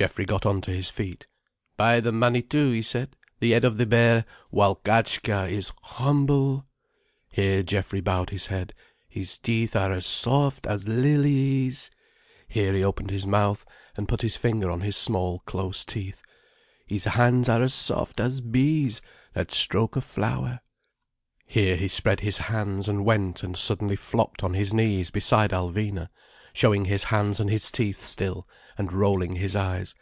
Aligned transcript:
Geoffrey 0.00 0.24
got 0.24 0.46
on 0.46 0.62
to 0.62 0.70
his 0.70 0.88
feet. 0.88 1.26
"By 1.76 2.00
the 2.00 2.10
Manitou," 2.10 2.70
he 2.72 2.80
said, 2.80 3.14
"the 3.38 3.50
head 3.50 3.66
of 3.66 3.76
the 3.76 3.84
bear 3.84 4.24
Walgatchka 4.50 5.50
is 5.50 5.72
humble—" 5.82 6.64
here 7.30 7.62
Geoffrey 7.62 8.00
bowed 8.00 8.30
his 8.30 8.46
head—"his 8.46 9.36
teeth 9.40 9.76
are 9.76 9.92
as 9.92 10.06
soft 10.06 10.66
as 10.66 10.88
lilies—" 10.88 11.90
here 12.48 12.72
he 12.72 12.82
opened 12.82 13.10
his 13.10 13.26
mouth 13.26 13.66
and 13.94 14.08
put 14.08 14.22
his 14.22 14.36
finger 14.38 14.70
on 14.70 14.80
his 14.80 14.96
small 14.96 15.40
close 15.40 15.84
teeth—"his 15.84 17.04
hands 17.04 17.46
are 17.50 17.62
as 17.62 17.74
soft 17.74 18.20
as 18.20 18.40
bees 18.40 19.02
that 19.34 19.50
stroke 19.50 19.96
a 19.96 20.00
flower—" 20.00 20.60
here 21.44 21.76
he 21.76 21.88
spread 21.88 22.20
his 22.20 22.38
hands 22.38 22.88
and 22.88 23.04
went 23.04 23.42
and 23.42 23.54
suddenly 23.54 23.96
flopped 23.96 24.42
on 24.42 24.54
his 24.54 24.72
knees 24.72 25.10
beside 25.10 25.50
Alvina, 25.50 26.08
showing 26.52 26.86
his 26.86 27.04
hands 27.04 27.38
and 27.38 27.48
his 27.48 27.70
teeth 27.70 28.04
still, 28.04 28.46
and 28.76 28.92
rolling 28.92 29.36
his 29.36 29.54
eyes. 29.54 29.94